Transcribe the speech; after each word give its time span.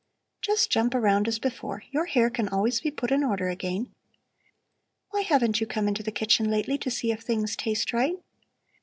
"Just 0.41 0.71
jump 0.71 0.95
around 0.95 1.27
as 1.27 1.37
before! 1.37 1.83
Your 1.91 2.05
hair 2.05 2.31
can 2.31 2.47
always 2.49 2.81
be 2.81 2.89
put 2.89 3.11
in 3.11 3.23
order 3.23 3.49
again. 3.49 3.93
Why 5.11 5.21
haven't 5.21 5.61
you 5.61 5.67
come 5.67 5.87
into 5.87 6.01
the 6.01 6.11
kitchen 6.11 6.49
lately 6.49 6.79
to 6.79 6.89
see 6.89 7.11
if 7.11 7.21
things 7.21 7.55
taste 7.55 7.93
right?" 7.93 8.15